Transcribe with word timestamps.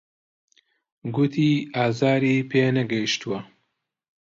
گوتی 1.15 1.49
ئازاری 1.75 2.35
پێ 2.51 2.63
نەگەیشتووە. 2.77 3.39